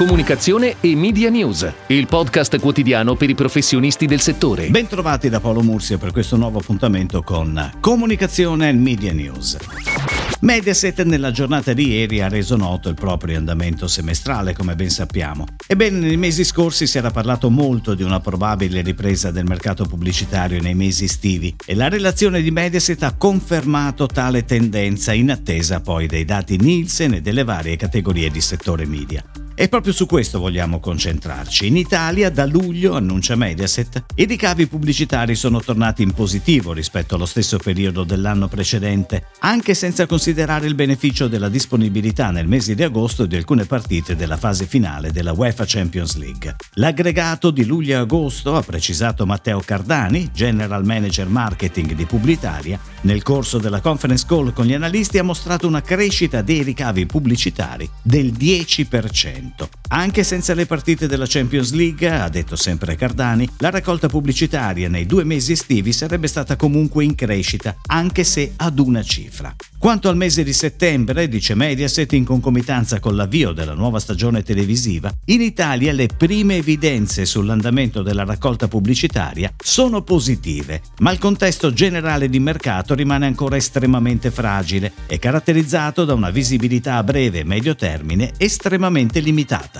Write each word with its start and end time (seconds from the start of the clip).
comunicazione 0.00 0.76
e 0.80 0.96
media 0.96 1.28
news, 1.28 1.70
il 1.88 2.06
podcast 2.06 2.58
quotidiano 2.58 3.16
per 3.16 3.28
i 3.28 3.34
professionisti 3.34 4.06
del 4.06 4.20
settore. 4.20 4.70
Bentrovati 4.70 5.28
da 5.28 5.40
Paolo 5.40 5.60
Mursia 5.60 5.98
per 5.98 6.10
questo 6.10 6.38
nuovo 6.38 6.58
appuntamento 6.58 7.22
con 7.22 7.72
Comunicazione 7.80 8.70
e 8.70 8.72
Media 8.72 9.12
News. 9.12 9.58
Mediaset 10.40 11.02
nella 11.02 11.32
giornata 11.32 11.74
di 11.74 11.88
ieri 11.88 12.22
ha 12.22 12.30
reso 12.30 12.56
noto 12.56 12.88
il 12.88 12.94
proprio 12.94 13.36
andamento 13.36 13.86
semestrale, 13.86 14.54
come 14.54 14.74
ben 14.74 14.88
sappiamo. 14.88 15.44
Ebbene, 15.66 15.98
nei 15.98 16.16
mesi 16.16 16.44
scorsi 16.44 16.86
si 16.86 16.96
era 16.96 17.10
parlato 17.10 17.50
molto 17.50 17.92
di 17.92 18.02
una 18.02 18.20
probabile 18.20 18.80
ripresa 18.80 19.30
del 19.30 19.44
mercato 19.44 19.84
pubblicitario 19.84 20.62
nei 20.62 20.74
mesi 20.74 21.04
estivi 21.04 21.54
e 21.66 21.74
la 21.74 21.90
relazione 21.90 22.40
di 22.40 22.50
Mediaset 22.50 23.02
ha 23.02 23.12
confermato 23.18 24.06
tale 24.06 24.46
tendenza 24.46 25.12
in 25.12 25.30
attesa 25.30 25.80
poi 25.80 26.06
dei 26.06 26.24
dati 26.24 26.56
Nielsen 26.56 27.12
e 27.12 27.20
delle 27.20 27.44
varie 27.44 27.76
categorie 27.76 28.30
di 28.30 28.40
settore 28.40 28.86
media. 28.86 29.22
E 29.60 29.68
proprio 29.68 29.92
su 29.92 30.06
questo 30.06 30.38
vogliamo 30.38 30.80
concentrarci. 30.80 31.66
In 31.66 31.76
Italia, 31.76 32.30
da 32.30 32.46
luglio, 32.46 32.94
annuncia 32.96 33.36
Mediaset, 33.36 34.04
i 34.14 34.24
ricavi 34.24 34.66
pubblicitari 34.66 35.34
sono 35.34 35.60
tornati 35.60 36.02
in 36.02 36.14
positivo 36.14 36.72
rispetto 36.72 37.14
allo 37.14 37.26
stesso 37.26 37.58
periodo 37.58 38.04
dell'anno 38.04 38.48
precedente, 38.48 39.26
anche 39.40 39.74
senza 39.74 40.06
considerare 40.06 40.66
il 40.66 40.74
beneficio 40.74 41.28
della 41.28 41.50
disponibilità 41.50 42.30
nel 42.30 42.48
mese 42.48 42.74
di 42.74 42.82
agosto 42.82 43.26
di 43.26 43.36
alcune 43.36 43.66
partite 43.66 44.16
della 44.16 44.38
fase 44.38 44.64
finale 44.64 45.12
della 45.12 45.32
UEFA 45.32 45.64
Champions 45.66 46.16
League. 46.16 46.56
L'aggregato 46.76 47.50
di 47.50 47.66
luglio 47.66 47.92
e 47.92 48.00
agosto, 48.00 48.56
ha 48.56 48.62
precisato 48.62 49.26
Matteo 49.26 49.60
Cardani, 49.60 50.30
General 50.32 50.86
Manager 50.86 51.28
Marketing 51.28 51.92
di 51.92 52.06
Publitaria, 52.06 52.80
nel 53.02 53.22
corso 53.22 53.58
della 53.58 53.82
conference 53.82 54.24
call 54.26 54.54
con 54.54 54.64
gli 54.64 54.72
analisti 54.72 55.18
ha 55.18 55.22
mostrato 55.22 55.66
una 55.66 55.82
crescita 55.82 56.40
dei 56.40 56.62
ricavi 56.62 57.04
pubblicitari 57.04 57.86
del 58.00 58.32
10%. 58.32 59.48
momento. 59.50 59.79
Anche 59.92 60.22
senza 60.22 60.54
le 60.54 60.66
partite 60.66 61.08
della 61.08 61.26
Champions 61.26 61.72
League, 61.72 62.08
ha 62.08 62.28
detto 62.28 62.54
sempre 62.54 62.94
Cardani, 62.94 63.48
la 63.58 63.70
raccolta 63.70 64.08
pubblicitaria 64.08 64.88
nei 64.88 65.04
due 65.04 65.24
mesi 65.24 65.50
estivi 65.52 65.92
sarebbe 65.92 66.28
stata 66.28 66.54
comunque 66.54 67.02
in 67.02 67.16
crescita, 67.16 67.74
anche 67.86 68.22
se 68.22 68.52
ad 68.54 68.78
una 68.78 69.02
cifra. 69.02 69.52
Quanto 69.80 70.08
al 70.08 70.16
mese 70.16 70.44
di 70.44 70.52
settembre, 70.52 71.26
dice 71.26 71.54
Mediaset, 71.54 72.12
in 72.12 72.24
concomitanza 72.24 73.00
con 73.00 73.16
l'avvio 73.16 73.52
della 73.52 73.74
nuova 73.74 73.98
stagione 73.98 74.42
televisiva, 74.44 75.10
in 75.24 75.40
Italia 75.40 75.92
le 75.92 76.06
prime 76.06 76.56
evidenze 76.56 77.24
sull'andamento 77.24 78.02
della 78.02 78.24
raccolta 78.24 78.68
pubblicitaria 78.68 79.52
sono 79.56 80.02
positive, 80.02 80.82
ma 80.98 81.10
il 81.10 81.18
contesto 81.18 81.72
generale 81.72 82.28
di 82.28 82.38
mercato 82.38 82.94
rimane 82.94 83.26
ancora 83.26 83.56
estremamente 83.56 84.30
fragile 84.30 84.92
e 85.06 85.18
caratterizzato 85.18 86.04
da 86.04 86.14
una 86.14 86.30
visibilità 86.30 86.96
a 86.96 87.02
breve 87.02 87.40
e 87.40 87.44
medio 87.44 87.74
termine 87.74 88.32
estremamente 88.36 89.18
limitata. 89.20 89.79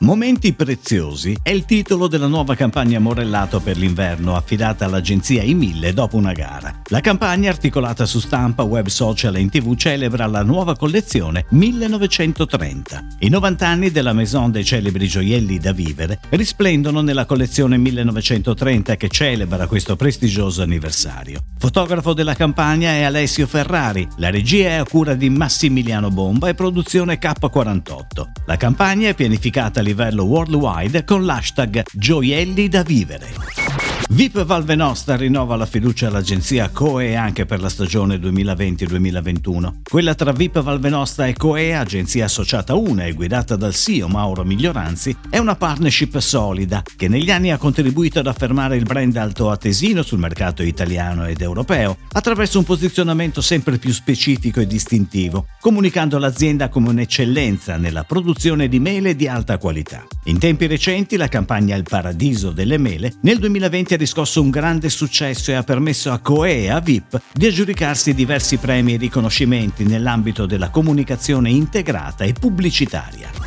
Momenti 0.00 0.52
preziosi 0.52 1.34
è 1.42 1.48
il 1.48 1.64
titolo 1.64 2.06
della 2.06 2.26
nuova 2.26 2.54
campagna 2.54 2.98
Morellato 2.98 3.60
per 3.60 3.78
l'inverno 3.78 4.36
affidata 4.36 4.84
all'agenzia 4.84 5.42
I1000 5.42 5.90
dopo 5.92 6.18
una 6.18 6.32
gara. 6.32 6.82
La 6.88 7.00
campagna, 7.00 7.48
articolata 7.48 8.04
su 8.04 8.20
stampa, 8.20 8.62
web 8.62 8.88
social 8.88 9.36
e 9.36 9.40
in 9.40 9.48
tv, 9.48 9.74
celebra 9.74 10.26
la 10.26 10.42
nuova 10.42 10.76
collezione 10.76 11.46
1930. 11.48 13.06
I 13.20 13.30
90 13.30 13.66
anni 13.66 13.90
della 13.90 14.12
Maison 14.12 14.50
dei 14.50 14.66
celebri 14.66 15.08
gioielli 15.08 15.58
da 15.58 15.72
vivere 15.72 16.20
risplendono 16.28 17.00
nella 17.00 17.24
collezione 17.24 17.78
1930 17.78 18.96
che 18.96 19.08
celebra 19.08 19.66
questo 19.66 19.96
prestigioso 19.96 20.60
anniversario. 20.60 21.40
Fotografo 21.56 22.12
della 22.12 22.34
campagna 22.34 22.90
è 22.90 23.02
Alessio 23.02 23.46
Ferrari, 23.46 24.06
la 24.18 24.28
regia 24.28 24.68
è 24.68 24.74
a 24.74 24.84
cura 24.84 25.14
di 25.14 25.30
Massimiliano 25.30 26.10
Bomba 26.10 26.50
e 26.50 26.54
produzione 26.54 27.18
K48. 27.18 27.94
La 28.44 28.58
campagna 28.58 29.08
è 29.08 29.14
pianificata 29.14 29.84
livello 29.86 30.24
worldwide 30.24 31.04
con 31.04 31.24
l'hashtag 31.24 31.84
Gioielli 31.92 32.68
da 32.68 32.82
vivere. 32.82 33.65
VIP 34.08 34.44
Valve 34.44 34.76
Nostra 34.76 35.16
rinnova 35.16 35.56
la 35.56 35.66
fiducia 35.66 36.06
all'agenzia 36.06 36.70
COE 36.70 37.16
anche 37.16 37.44
per 37.44 37.60
la 37.60 37.68
stagione 37.68 38.16
2020-2021. 38.18 39.80
Quella 39.82 40.14
tra 40.14 40.30
VIP 40.30 40.60
Valve 40.60 40.88
Nostra 40.90 41.26
e 41.26 41.32
COE, 41.32 41.74
agenzia 41.74 42.26
associata 42.26 42.76
una 42.76 43.04
e 43.04 43.14
guidata 43.14 43.56
dal 43.56 43.74
CEO 43.74 44.06
Mauro 44.06 44.44
Miglioranzi, 44.44 45.16
è 45.28 45.38
una 45.38 45.56
partnership 45.56 46.18
solida 46.18 46.84
che 46.96 47.08
negli 47.08 47.32
anni 47.32 47.50
ha 47.50 47.58
contribuito 47.58 48.20
ad 48.20 48.28
affermare 48.28 48.76
il 48.76 48.84
brand 48.84 49.16
altoatesino 49.16 50.02
sul 50.02 50.20
mercato 50.20 50.62
italiano 50.62 51.26
ed 51.26 51.40
europeo 51.40 51.96
attraverso 52.12 52.58
un 52.58 52.64
posizionamento 52.64 53.40
sempre 53.40 53.76
più 53.76 53.92
specifico 53.92 54.60
e 54.60 54.68
distintivo, 54.68 55.46
comunicando 55.60 56.16
l'azienda 56.18 56.68
come 56.68 56.90
un'eccellenza 56.90 57.76
nella 57.76 58.04
produzione 58.04 58.68
di 58.68 58.78
mele 58.78 59.16
di 59.16 59.26
alta 59.26 59.58
qualità. 59.58 60.06
In 60.26 60.38
tempi 60.38 60.68
recenti 60.68 61.16
la 61.16 61.28
campagna 61.28 61.74
Il 61.74 61.82
Paradiso 61.82 62.52
delle 62.52 62.78
Mele 62.78 63.14
nel 63.22 63.38
2020 63.38 63.94
ha 63.96 63.98
riscosso 63.98 64.40
un 64.40 64.50
grande 64.50 64.88
successo 64.88 65.50
e 65.50 65.54
ha 65.54 65.62
permesso 65.62 66.12
a 66.12 66.18
Coe 66.18 66.62
e 66.62 66.70
a 66.70 66.80
VIP 66.80 67.20
di 67.32 67.46
aggiudicarsi 67.46 68.14
diversi 68.14 68.58
premi 68.58 68.94
e 68.94 68.98
riconoscimenti 68.98 69.84
nell'ambito 69.84 70.46
della 70.46 70.70
comunicazione 70.70 71.50
integrata 71.50 72.24
e 72.24 72.32
pubblicitaria. 72.32 73.45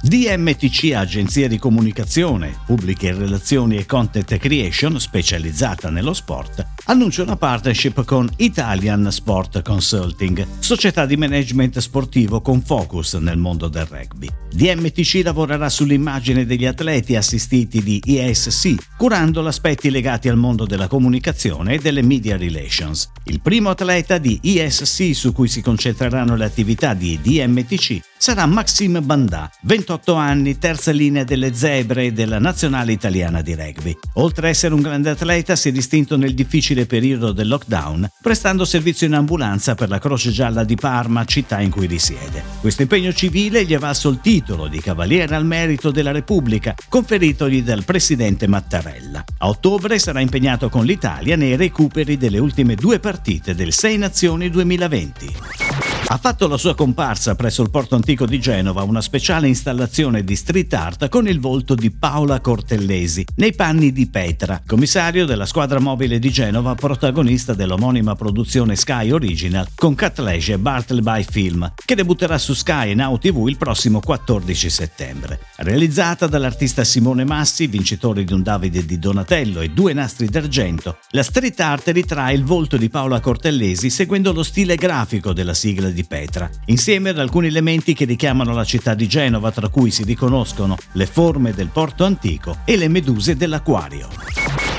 DMTC, 0.00 0.92
agenzia 0.94 1.48
di 1.48 1.58
comunicazione, 1.58 2.56
pubbliche 2.64 3.12
relazioni 3.12 3.76
e 3.76 3.84
content 3.84 4.38
creation 4.38 5.00
specializzata 5.00 5.90
nello 5.90 6.14
sport, 6.14 6.64
annuncia 6.84 7.22
una 7.22 7.36
partnership 7.36 8.04
con 8.04 8.30
Italian 8.36 9.10
Sport 9.10 9.60
Consulting, 9.62 10.46
società 10.60 11.04
di 11.04 11.16
management 11.16 11.78
sportivo 11.80 12.40
con 12.40 12.62
focus 12.62 13.14
nel 13.14 13.38
mondo 13.38 13.66
del 13.66 13.86
rugby. 13.86 14.28
DMTC 14.50 15.22
lavorerà 15.24 15.68
sull'immagine 15.68 16.46
degli 16.46 16.64
atleti 16.64 17.16
assistiti 17.16 17.82
di 17.82 18.00
ESC, 18.04 18.96
curando 18.96 19.44
aspetti 19.44 19.90
legati 19.90 20.28
al 20.28 20.36
mondo 20.36 20.64
della 20.64 20.86
comunicazione 20.86 21.74
e 21.74 21.78
delle 21.78 22.02
media 22.02 22.36
relations. 22.36 23.10
Il 23.24 23.40
primo 23.40 23.70
atleta 23.70 24.18
di 24.18 24.38
ESC 24.40 25.14
su 25.14 25.32
cui 25.32 25.48
si 25.48 25.60
concentreranno 25.60 26.36
le 26.36 26.44
attività 26.44 26.94
di 26.94 27.18
DMTC 27.20 28.00
sarà 28.18 28.46
Maxime 28.46 29.00
Bandà, 29.00 29.50
28 29.62 30.14
anni, 30.14 30.58
terza 30.58 30.90
linea 30.90 31.24
delle 31.24 31.54
zebre 31.54 32.12
della 32.12 32.38
nazionale 32.38 32.92
italiana 32.92 33.40
di 33.40 33.54
rugby. 33.54 33.96
Oltre 34.14 34.48
a 34.48 34.50
essere 34.50 34.74
un 34.74 34.82
grande 34.82 35.10
atleta, 35.10 35.56
si 35.56 35.68
è 35.68 35.72
distinto 35.72 36.16
nel 36.16 36.34
difficile 36.34 36.84
periodo 36.86 37.32
del 37.32 37.48
lockdown, 37.48 38.10
prestando 38.20 38.64
servizio 38.64 39.06
in 39.06 39.14
ambulanza 39.14 39.74
per 39.74 39.88
la 39.88 39.98
Croce 39.98 40.30
Gialla 40.30 40.64
di 40.64 40.74
Parma, 40.74 41.24
città 41.24 41.60
in 41.60 41.70
cui 41.70 41.86
risiede. 41.86 42.42
Questo 42.60 42.82
impegno 42.82 43.12
civile 43.12 43.64
gli 43.64 43.72
è 43.72 43.78
valso 43.78 44.08
il 44.08 44.20
titolo 44.20 44.66
di 44.66 44.80
Cavaliere 44.80 45.36
al 45.36 45.46
Merito 45.46 45.90
della 45.90 46.12
Repubblica, 46.12 46.74
conferitogli 46.88 47.62
dal 47.62 47.84
presidente 47.84 48.48
Mattarella. 48.48 49.24
A 49.38 49.48
ottobre 49.48 49.98
sarà 49.98 50.20
impegnato 50.20 50.68
con 50.68 50.84
l'Italia 50.84 51.36
nei 51.36 51.56
recuperi 51.56 52.16
delle 52.16 52.38
ultime 52.38 52.74
due 52.74 52.98
partite 52.98 53.54
del 53.54 53.72
Sei 53.72 53.96
Nazioni 53.96 54.50
2020. 54.50 55.67
Ha 56.06 56.16
fatto 56.16 56.48
la 56.48 56.56
sua 56.56 56.74
comparsa 56.74 57.34
presso 57.34 57.62
il 57.62 57.70
porto 57.70 57.94
antico 57.94 58.24
di 58.24 58.40
Genova 58.40 58.82
una 58.82 59.02
speciale 59.02 59.48
installazione 59.48 60.24
di 60.24 60.36
street 60.36 60.72
art 60.72 61.08
con 61.08 61.28
il 61.28 61.38
volto 61.38 61.74
di 61.74 61.90
Paola 61.90 62.40
Cortellesi, 62.40 63.26
nei 63.36 63.54
panni 63.54 63.92
di 63.92 64.08
Petra, 64.08 64.62
commissario 64.66 65.26
della 65.26 65.44
squadra 65.44 65.80
mobile 65.80 66.18
di 66.18 66.30
Genova, 66.30 66.74
protagonista 66.74 67.52
dell'omonima 67.52 68.14
produzione 68.14 68.76
Sky 68.76 69.10
Original 69.10 69.66
con 69.74 69.94
Catlege 69.94 70.54
e 70.54 70.58
Bartleby 70.58 71.24
Film, 71.28 71.72
che 71.84 71.94
debutterà 71.94 72.38
su 72.38 72.54
Sky 72.54 72.92
e 72.92 72.94
Now 72.94 73.18
TV 73.18 73.46
il 73.48 73.58
prossimo 73.58 74.00
14 74.00 74.70
settembre. 74.70 75.40
Realizzata 75.56 76.26
dall'artista 76.26 76.84
Simone 76.84 77.24
Massi, 77.24 77.66
vincitore 77.66 78.24
di 78.24 78.32
un 78.32 78.42
Davide 78.42 78.86
di 78.86 78.98
Donatello 78.98 79.60
e 79.60 79.70
due 79.70 79.92
nastri 79.92 80.26
d'argento, 80.26 80.98
la 81.10 81.22
street 81.22 81.60
art 81.60 81.88
ritrae 81.88 82.34
il 82.34 82.44
volto 82.44 82.78
di 82.78 82.88
Paola 82.88 83.20
Cortellesi 83.20 83.90
seguendo 83.90 84.32
lo 84.32 84.42
stile 84.42 84.76
grafico 84.76 85.34
della 85.34 85.54
sigla 85.54 85.87
di 85.92 85.98
di 85.98 86.04
Petra, 86.04 86.48
insieme 86.66 87.10
ad 87.10 87.18
alcuni 87.18 87.48
elementi 87.48 87.92
che 87.92 88.04
richiamano 88.04 88.54
la 88.54 88.64
città 88.64 88.94
di 88.94 89.08
Genova, 89.08 89.50
tra 89.50 89.68
cui 89.68 89.90
si 89.90 90.04
riconoscono 90.04 90.76
le 90.92 91.06
forme 91.06 91.52
del 91.52 91.68
porto 91.68 92.04
antico 92.04 92.58
e 92.64 92.76
le 92.76 92.88
meduse 92.88 93.36
dell'acquario. 93.36 94.37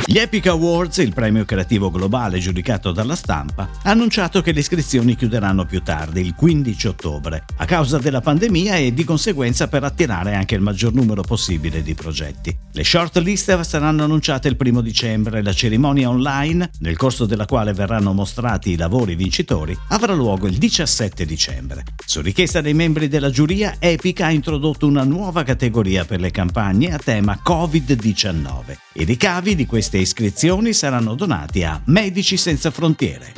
Gli 0.09 0.17
Epic 0.17 0.47
Awards, 0.47 0.97
il 0.97 1.13
premio 1.13 1.45
creativo 1.45 1.91
globale 1.91 2.39
giudicato 2.39 2.91
dalla 2.91 3.15
stampa, 3.15 3.69
ha 3.83 3.91
annunciato 3.91 4.41
che 4.41 4.53
le 4.53 4.61
iscrizioni 4.61 5.15
chiuderanno 5.15 5.67
più 5.67 5.83
tardi, 5.83 6.21
il 6.21 6.33
15 6.33 6.88
ottobre, 6.88 7.45
a 7.57 7.65
causa 7.65 8.00
della 8.00 8.19
pandemia 8.19 8.77
e 8.77 8.91
di 8.91 9.03
conseguenza 9.03 9.67
per 9.67 9.83
attirare 9.83 10.33
anche 10.33 10.56
il 10.56 10.61
maggior 10.61 10.94
numero 10.94 11.21
possibile 11.21 11.83
di 11.83 11.94
progetti. 11.94 12.57
Le 12.71 12.83
shortlist 12.83 13.59
saranno 13.59 14.03
annunciate 14.03 14.47
il 14.47 14.57
1 14.59 14.81
dicembre 14.81 15.38
e 15.38 15.41
la 15.44 15.53
cerimonia 15.53 16.09
online, 16.09 16.71
nel 16.79 16.97
corso 16.97 17.27
della 17.27 17.45
quale 17.45 17.73
verranno 17.73 18.11
mostrati 18.11 18.71
i 18.71 18.77
lavori 18.77 19.13
vincitori, 19.13 19.77
avrà 19.89 20.15
luogo 20.15 20.47
il 20.47 20.57
17 20.57 21.23
dicembre. 21.23 21.83
Su 22.03 22.21
richiesta 22.21 22.61
dei 22.61 22.73
membri 22.73 23.09
della 23.09 23.29
giuria, 23.29 23.75
Epic 23.77 24.21
ha 24.21 24.31
introdotto 24.31 24.88
una 24.88 25.03
nuova 25.03 25.44
categoria 25.44 26.03
per 26.03 26.19
le 26.19 26.31
campagne 26.31 26.95
a 26.95 26.97
tema 26.97 27.39
Covid-19. 27.45 28.77
I 28.94 29.03
ricavi 29.03 29.53
di 29.53 29.67
queste 29.67 29.97
iscrizioni 30.00 30.74
saranno 30.74 31.16
donati 31.16 31.63
a 31.63 31.81
Medici 31.86 32.38
Senza 32.38 32.72
Frontiere. 32.72 33.34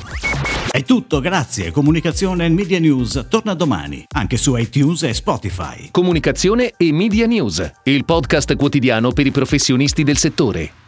È 0.71 0.83
tutto, 0.83 1.19
grazie. 1.19 1.71
Comunicazione 1.71 2.45
e 2.45 2.49
Media 2.49 2.79
News 2.79 3.25
torna 3.29 3.53
domani, 3.53 4.05
anche 4.15 4.37
su 4.37 4.55
iTunes 4.55 5.03
e 5.03 5.13
Spotify. 5.13 5.89
Comunicazione 5.91 6.73
e 6.77 6.91
Media 6.93 7.27
News, 7.27 7.71
il 7.83 8.05
podcast 8.05 8.55
quotidiano 8.55 9.11
per 9.11 9.25
i 9.25 9.31
professionisti 9.31 10.03
del 10.03 10.17
settore. 10.17 10.80